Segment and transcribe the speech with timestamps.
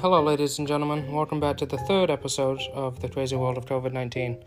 [0.00, 1.10] Hello, ladies and gentlemen.
[1.10, 4.44] Welcome back to the third episode of The Crazy World of COVID 19.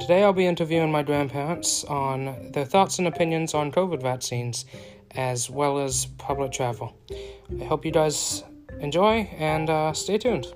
[0.00, 4.64] Today I'll be interviewing my grandparents on their thoughts and opinions on COVID vaccines,
[5.12, 6.96] as well as public travel.
[7.60, 8.42] I hope you guys
[8.80, 10.52] enjoy and uh, stay tuned.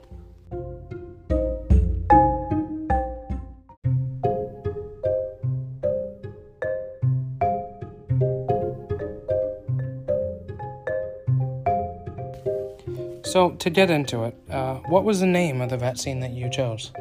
[13.32, 16.50] So, to get into it, uh, what was the name of the vaccine that you
[16.50, 16.92] chose?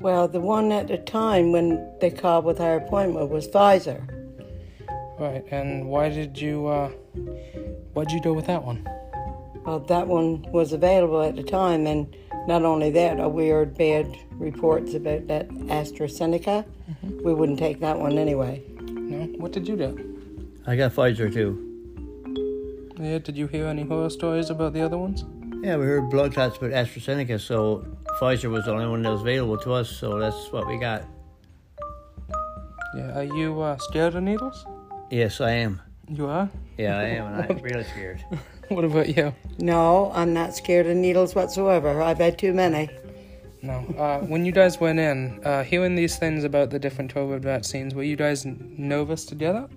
[0.00, 4.02] Well, the one at the time when they called with our appointment was Pfizer.
[5.16, 6.88] Right, and why did you, uh,
[7.92, 8.84] why did you go with that one?
[9.64, 12.12] Well, that one was available at the time, and
[12.48, 16.64] not only that, we heard bad reports about that AstraZeneca.
[16.64, 17.22] Mm-hmm.
[17.22, 18.60] We wouldn't take that one anyway.
[18.80, 19.18] No?
[19.38, 20.52] What did you do?
[20.66, 21.69] I got Pfizer too.
[23.00, 25.24] Yeah, did you hear any horror stories about the other ones?
[25.62, 27.82] Yeah, we heard blood clots about AstraZeneca, so
[28.20, 31.04] Pfizer was the only one that was available to us, so that's what we got.
[32.94, 34.66] Yeah, are you uh, scared of needles?
[35.10, 35.80] Yes, I am.
[36.08, 36.50] You are?
[36.76, 38.22] Yeah, I am, and I'm really scared.
[38.68, 39.34] what about you?
[39.58, 42.02] No, I'm not scared of needles whatsoever.
[42.02, 42.90] I've had too many.
[43.62, 43.78] No.
[43.96, 47.94] Uh, when you guys went in, uh, hearing these things about the different COVID vaccines,
[47.94, 49.70] were you guys nervous to get it?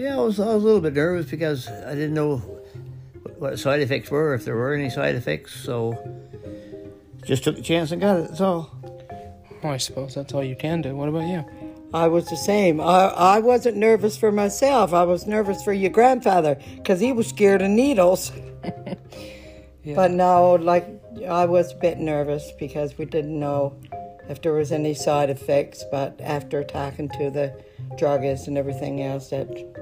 [0.00, 2.38] Yeah, I was, I was a little bit nervous because I didn't know
[3.36, 5.52] what side effects were, if there were any side effects.
[5.52, 5.92] So
[7.22, 8.28] just took a chance and got it.
[8.28, 8.74] That's all.
[9.62, 10.96] Well, I suppose that's all you can do.
[10.96, 11.44] What about you?
[11.92, 12.80] I was the same.
[12.80, 14.94] I, I wasn't nervous for myself.
[14.94, 18.32] I was nervous for your grandfather because he was scared of needles.
[19.84, 19.94] yeah.
[19.94, 20.88] But no, like
[21.28, 23.78] I was a bit nervous because we didn't know
[24.30, 25.84] if there was any side effects.
[25.90, 27.54] But after talking to the
[27.98, 29.79] druggist and everything else, that it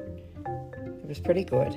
[1.09, 1.77] was pretty good.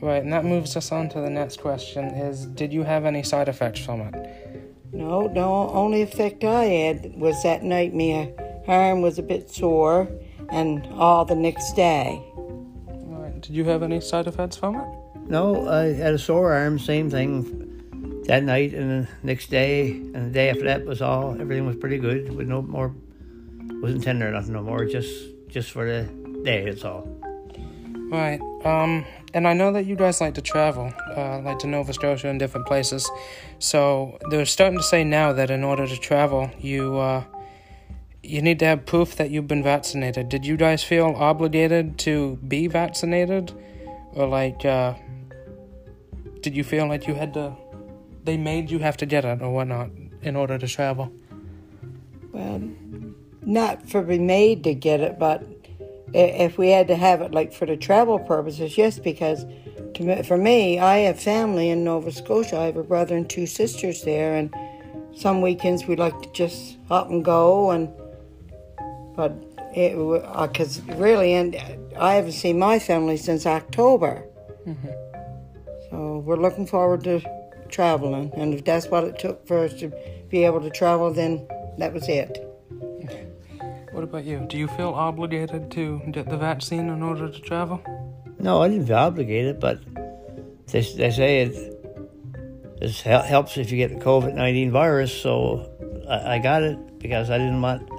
[0.00, 3.22] Right, and that moves us on to the next question is did you have any
[3.22, 4.74] side effects from it?
[4.92, 8.32] No, no, only effect I had was that night my
[8.66, 10.08] arm was a bit sore
[10.48, 12.24] and all the next day.
[12.86, 14.88] Right, did you have any side effects from it?
[15.28, 20.26] No, I had a sore arm, same thing that night and the next day and
[20.26, 22.94] the day after that was all everything was pretty good with no more
[23.82, 25.10] wasn't tender enough no more, just
[25.48, 26.04] just for the
[26.42, 27.19] day, that's all.
[28.10, 28.40] Right.
[28.64, 32.28] Um, and I know that you guys like to travel, uh, like to Nova Scotia
[32.28, 33.08] and different places.
[33.60, 37.22] So they're starting to say now that in order to travel, you uh,
[38.22, 40.28] you need to have proof that you've been vaccinated.
[40.28, 43.52] Did you guys feel obligated to be vaccinated,
[44.12, 44.94] or like uh,
[46.40, 47.56] did you feel like you had to?
[48.24, 49.90] They made you have to get it or whatnot
[50.22, 51.12] in order to travel.
[52.32, 52.60] Well,
[53.42, 55.44] not for be made to get it, but
[56.14, 59.44] if we had to have it like for the travel purposes, yes, because
[59.94, 62.58] to, for me, I have family in Nova Scotia.
[62.58, 64.54] I have a brother and two sisters there, and
[65.14, 67.70] some weekends we like to just up and go.
[67.70, 67.88] And
[69.16, 69.32] but
[69.74, 69.96] it
[70.52, 71.56] because uh, really, and
[71.98, 74.24] I haven't seen my family since October,
[74.66, 74.88] mm-hmm.
[75.90, 77.20] so we're looking forward to
[77.68, 78.32] traveling.
[78.34, 79.92] And if that's what it took for us to
[80.28, 81.46] be able to travel, then
[81.78, 82.49] that was it.
[84.00, 84.46] What about you?
[84.48, 87.82] Do you feel obligated to get the vaccine in order to travel?
[88.38, 89.84] No, I didn't feel obligated, but
[90.68, 95.70] they, they say it this helps if you get the COVID 19 virus, so
[96.08, 97.90] I, I, got it because I didn't want,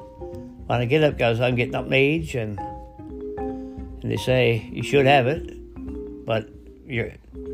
[0.68, 4.82] want to get it because I'm getting up in age, and, and they say you
[4.82, 6.50] should have it, but
[6.88, 7.12] you're,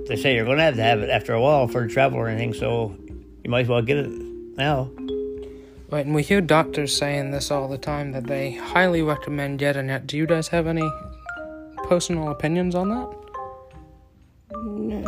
[0.07, 2.29] they say you're going to have to have it after a while for travel or
[2.29, 2.95] anything, so
[3.43, 4.07] you might as well get it
[4.55, 4.89] now.
[5.89, 9.89] Right, and we hear doctors saying this all the time that they highly recommend getting
[9.89, 10.05] it.
[10.05, 10.89] Do you guys have any
[11.87, 13.15] personal opinions on that?
[14.51, 15.07] No,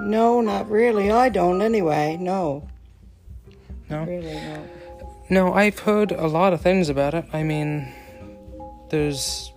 [0.00, 1.10] no not really.
[1.10, 2.16] I don't anyway.
[2.20, 2.68] No.
[3.88, 4.04] No.
[4.04, 4.68] Really, no.
[5.30, 7.24] No, I've heard a lot of things about it.
[7.32, 7.92] I mean,
[8.90, 9.52] there's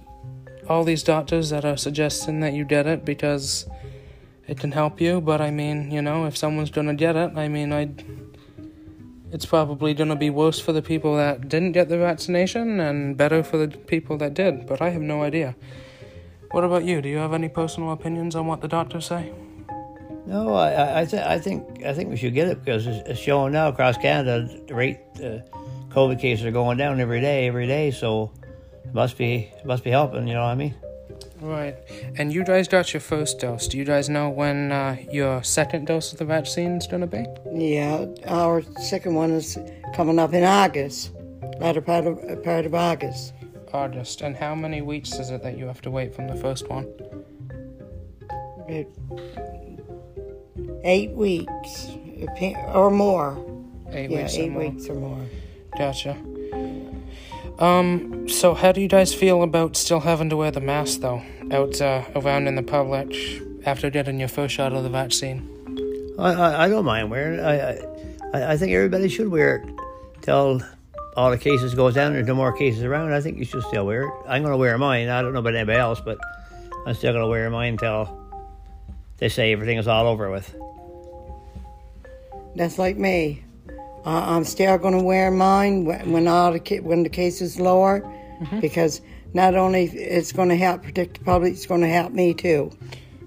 [0.67, 3.67] all these doctors that are suggesting that you get it because
[4.47, 7.47] it can help you, but I mean, you know, if someone's gonna get it, I
[7.47, 8.03] mean, I'd
[9.33, 13.17] it's probably going to be worse for the people that didn't get the vaccination and
[13.17, 15.55] better for the people that did, but I have no idea.
[16.51, 17.01] What about you?
[17.01, 19.33] Do you have any personal opinions on what the doctors say?
[20.27, 23.19] No, I, I, th- I think I think we should get it because it's, it's
[23.19, 24.99] showing now across Canada the rate
[25.89, 27.91] COVID cases are going down every day, every day.
[27.91, 28.31] So
[28.85, 30.27] it must be it must be helping.
[30.27, 30.75] You know what I mean?
[31.43, 31.75] Right.
[32.15, 33.67] And you guys got your first dose.
[33.67, 37.07] Do you guys know when uh, your second dose of the vaccine is going to
[37.07, 37.25] be?
[37.51, 39.57] Yeah, our second one is
[39.93, 41.11] coming up in August,
[41.59, 43.33] latter part of, part of August.
[43.73, 44.21] August.
[44.21, 46.85] And how many weeks is it that you have to wait from the first one?
[48.69, 48.87] It,
[50.85, 51.87] eight weeks
[52.73, 53.37] or more.
[53.91, 54.37] Eight yeah, weeks.
[54.37, 54.69] or eight more.
[54.69, 55.25] weeks or more.
[55.77, 56.17] Gotcha.
[57.59, 61.21] Um, so how do you guys feel about still having to wear the mask though,
[61.51, 63.15] out uh, around in the public
[63.65, 65.49] after getting your first shot of the vaccine?
[66.17, 67.43] I, I, I don't mind wearing it.
[67.43, 69.69] I, I, I think everybody should wear it
[70.21, 70.61] till
[71.15, 72.07] all the cases goes down.
[72.07, 73.13] And there's no more cases around.
[73.13, 74.13] I think you should still wear it.
[74.27, 75.09] I'm going to wear mine.
[75.09, 76.17] I don't know about anybody else, but
[76.85, 78.19] I'm still going to wear mine till
[79.17, 80.53] they say everything is all over with.
[82.55, 83.43] That's like me.
[84.05, 87.41] I I'm still going to wear mine when when all the ca- when the case
[87.41, 88.03] is lower,
[88.61, 89.01] because
[89.33, 92.71] not only it's going to help protect the public, it's going to help me too,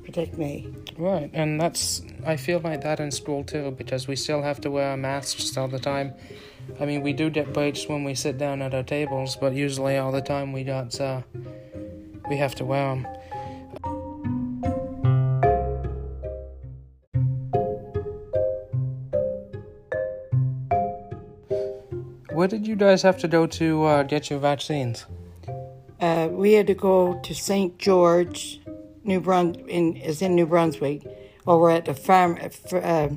[0.05, 0.73] protect me.
[0.99, 4.71] Right, and that's I feel like that in school too because we still have to
[4.71, 6.15] wear our masks all the time.
[6.81, 9.97] I mean, we do get breaks when we sit down at our tables, but usually
[9.97, 11.23] all the time we got uh,
[12.29, 13.07] we have to wear them.
[22.47, 25.05] Where did you guys have to go to uh, get your vaccines?
[26.01, 27.77] Uh, we had to go to St.
[27.77, 28.61] George,
[29.03, 31.03] New Brun in is in New Brunswick,
[31.45, 32.39] over at the farm.
[32.73, 33.09] Uh,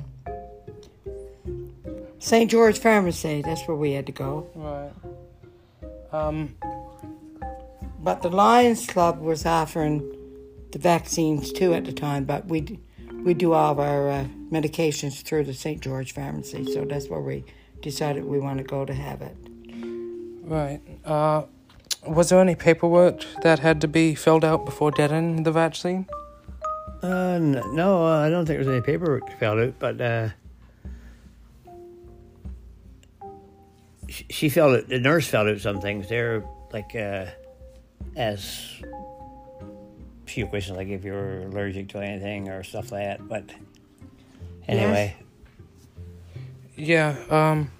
[2.18, 2.50] St.
[2.50, 3.40] George Pharmacy.
[3.42, 4.50] That's where we had to go.
[4.56, 4.90] Right.
[6.10, 6.56] Um.
[8.00, 10.12] But the Lions Club was offering
[10.72, 12.24] the vaccines too at the time.
[12.24, 12.80] But we
[13.22, 15.80] we do all of our uh, medications through the St.
[15.80, 17.44] George Pharmacy, so that's where we
[17.82, 19.36] decided we want to go to have it.
[20.42, 20.80] Right.
[21.04, 21.44] Uh,
[22.06, 26.06] was there any paperwork that had to be filled out before getting the vaccine?
[27.02, 30.28] Uh, no, uh, I don't think there was any paperwork filled out, but uh,
[34.08, 34.88] she, she filled it.
[34.88, 36.08] The nurse filled out some things.
[36.08, 37.26] They're like uh,
[38.16, 38.80] as
[40.26, 43.28] few questions like if you're allergic to anything or stuff like that.
[43.28, 43.50] But
[44.68, 45.16] anyway,
[46.80, 47.16] Yeah.
[47.30, 47.70] Um.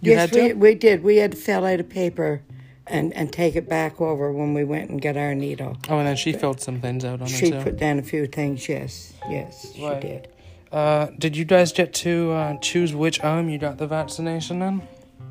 [0.00, 0.42] You yes, had to.
[0.42, 1.02] we, we did.
[1.02, 2.42] We had to fill out a paper
[2.86, 5.78] and, and take it back over when we went and got our needle.
[5.88, 7.62] Oh, and then she filled some things out on She it too.
[7.62, 8.68] put down a few things.
[8.68, 10.28] Yes, yes, she did.
[10.70, 14.82] Uh, did you guys get to uh, choose which arm you got the vaccination in?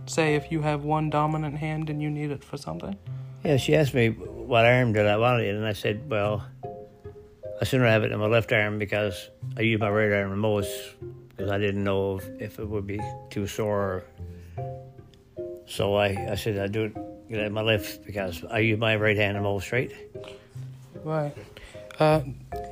[0.06, 2.98] Say if you have one dominant hand and you need it for something.
[3.44, 6.46] yeah, she asked me what arm did I want it in, and I said, well,
[7.62, 10.36] I sooner have it in my left arm because I use my right arm the
[10.36, 10.70] most
[11.36, 13.00] because I didn't know if, if it would be
[13.30, 14.04] too sore.
[15.66, 16.94] So I, I said I'd do it
[17.30, 19.92] get it in my left because I use my right hand the most, right?
[21.04, 21.36] Right.
[22.00, 22.20] Uh,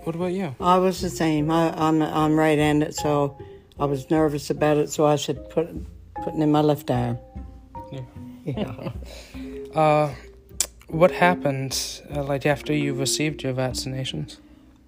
[0.04, 0.56] what about you?
[0.60, 1.52] I was the same.
[1.52, 3.38] I, I'm I'm right-handed, so
[3.80, 4.90] I was nervous about it.
[4.90, 5.68] So I should put
[6.24, 7.18] putting in my left arm.
[7.92, 8.02] Yeah.
[8.46, 8.92] Yeah.
[9.72, 10.14] Uh,
[10.90, 14.36] what happened uh, like after you received your vaccinations?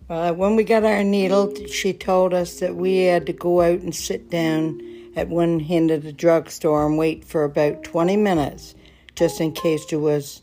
[0.10, 3.80] Uh, when we got our needle, she told us that we had to go out
[3.80, 4.82] and sit down
[5.16, 8.76] at one end of the drugstore and wait for about 20 minutes,
[9.16, 10.42] just in case there was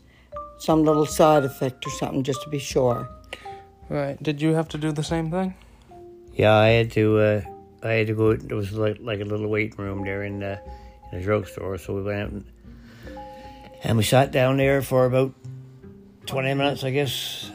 [0.57, 3.09] some little side effect or something, just to be sure.
[3.89, 4.21] Right.
[4.21, 5.53] Did you have to do the same thing?
[6.33, 7.17] Yeah, I had to.
[7.17, 7.41] Uh,
[7.83, 8.35] I had to go.
[8.35, 10.61] There was like like a little waiting room there in the
[11.11, 12.45] in the drugstore, so we went out and
[13.83, 15.33] and we sat down there for about
[16.25, 17.50] twenty minutes, I guess,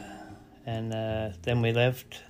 [0.67, 2.21] and uh, then we left,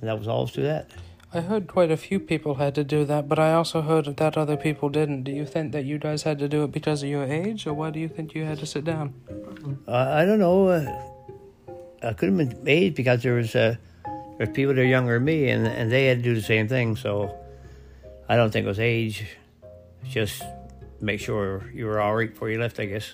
[0.00, 0.90] and that was all to that.
[1.34, 4.38] I heard quite a few people had to do that, but I also heard that
[4.38, 5.24] other people didn't.
[5.24, 7.74] Do you think that you guys had to do it because of your age, or
[7.74, 9.12] why do you think you had to sit down?
[9.86, 10.68] Uh, I don't know.
[10.68, 10.90] Uh,
[12.02, 13.76] I could have been made because there was uh,
[14.38, 16.68] there's people that are younger than me, and and they had to do the same
[16.68, 16.96] thing.
[16.96, 17.36] So
[18.30, 19.26] I don't think it was age.
[20.04, 20.42] Just
[21.02, 22.80] make sure you were all right before you left.
[22.80, 23.12] I guess.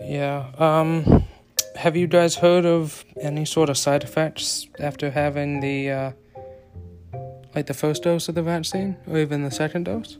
[0.00, 0.50] Yeah.
[0.56, 1.26] Um,
[1.76, 6.12] have you guys heard of any sort of side effects after having the, uh,
[7.54, 10.18] like the first dose of the vaccine, or even the second dose?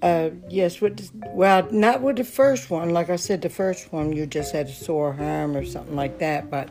[0.00, 0.80] Uh, yes,
[1.32, 2.90] well, not with the first one.
[2.90, 6.18] Like I said, the first one you just had a sore arm or something like
[6.20, 6.50] that.
[6.50, 6.68] But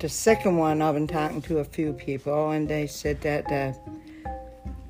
[0.00, 3.72] the second one, I've been talking to a few people, and they said that uh,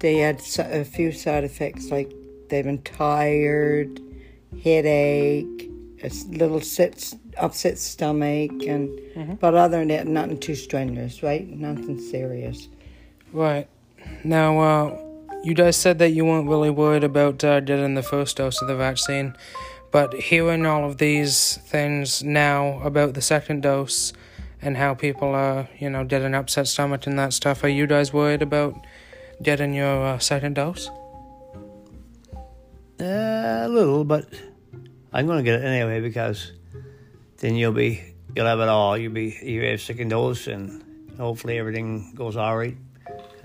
[0.00, 2.12] they had a few side effects, like
[2.48, 4.00] they've been tired,
[4.64, 5.67] headache,
[6.02, 6.62] a little
[7.36, 11.48] upset stomach, and but other than that, nothing too strenuous, right?
[11.48, 12.68] Nothing serious.
[13.32, 13.68] Right.
[14.24, 14.98] Now, uh,
[15.44, 18.68] you guys said that you weren't really worried about uh, getting the first dose of
[18.68, 19.34] the vaccine,
[19.90, 24.12] but hearing all of these things now about the second dose
[24.60, 28.12] and how people are, you know, getting upset stomach and that stuff, are you guys
[28.12, 28.74] worried about
[29.42, 30.90] getting your uh, second dose?
[33.00, 34.26] Uh, a little, but
[35.12, 36.52] I'm going to get it anyway because
[37.38, 38.96] then you'll be you'll have it all.
[38.96, 40.82] You'll be you have second dose, and
[41.18, 42.76] hopefully everything goes all right.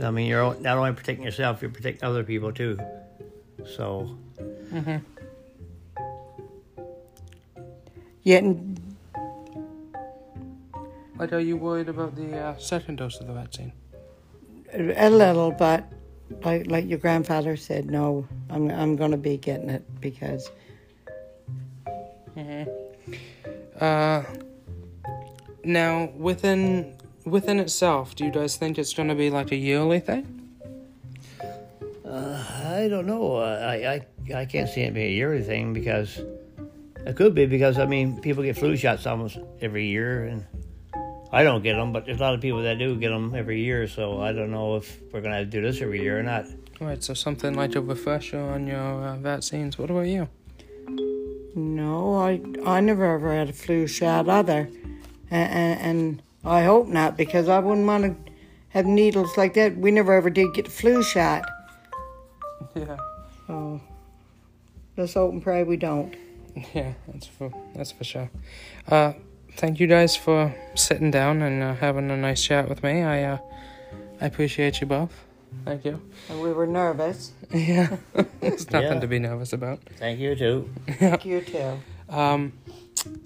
[0.01, 2.77] I mean, you're not only protecting yourself, you're protecting other people too.
[3.65, 4.17] So,
[8.23, 8.43] Yet,
[11.17, 13.71] Like, are you worried about the uh, second dose of the vaccine?
[14.75, 15.85] a little, but
[16.43, 20.49] like like your grandfather said, no, I'm I'm going to be getting it because
[23.79, 24.23] Uh,
[25.63, 29.99] now, within within itself, do you guys think it's going to be like a yearly
[29.99, 30.43] thing?
[32.13, 33.37] I don't know.
[33.37, 33.75] Uh, I,
[34.33, 36.19] I I can't see it being a yearly thing because
[37.05, 40.45] it could be because I mean people get flu shots almost every year, and
[41.31, 43.63] I don't get them, but there's a lot of people that do get them every
[43.63, 43.87] year.
[43.87, 46.45] So I don't know if we're have to do this every year or not.
[46.81, 47.01] All right.
[47.01, 49.77] so something like a refresher on your uh, vaccines.
[49.77, 50.27] What about you?
[51.55, 54.69] No, I I never ever had a flu shot either,
[55.29, 58.31] and, and I hope not because I wouldn't want to
[58.69, 59.77] have needles like that.
[59.77, 61.45] We never ever did get the flu shot,
[62.75, 62.97] Yeah,
[63.47, 63.81] so
[64.97, 66.15] let's hope and pray we don't.
[66.73, 68.29] yeah, that's for that's for sure.
[68.87, 69.13] Uh,
[69.55, 73.03] thank you guys for sitting down and uh, having a nice chat with me.
[73.03, 73.37] I uh,
[74.21, 75.25] I appreciate you both.
[75.65, 76.01] Thank you.
[76.29, 77.31] And we were nervous.
[77.53, 77.97] Yeah,
[78.41, 78.99] it's nothing Yeah.
[78.99, 79.79] to be nervous about.
[79.97, 80.69] Thank you too.
[80.99, 81.79] Thank you too.
[82.09, 82.53] Um,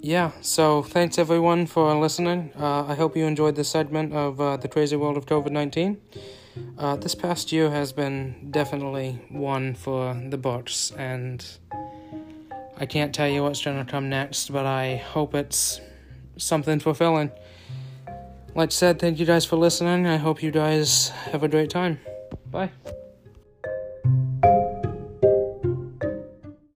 [0.02, 2.52] yeah, so thanks everyone for listening.
[2.60, 5.98] Uh, I hope you enjoyed this segment of uh, The Crazy World of COVID 19.
[6.78, 11.46] Uh, this past year has been definitely one for the books, and
[12.78, 15.80] I can't tell you what's going to come next, but I hope it's
[16.38, 17.32] something fulfilling.
[18.56, 20.06] Like I said, thank you guys for listening.
[20.08, 22.00] I hope you guys have a great time.
[22.58, 22.72] Bye.